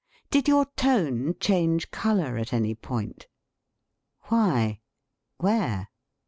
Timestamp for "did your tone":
0.31-1.35